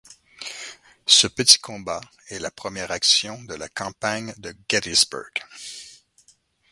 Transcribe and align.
Ce 1.05 1.27
petit 1.27 1.59
combat 1.59 2.01
est 2.29 2.39
la 2.39 2.49
première 2.49 2.89
action 2.89 3.39
de 3.43 3.53
la 3.53 3.69
campagne 3.69 4.33
de 4.39 4.51
Gettysburg. 4.67 5.29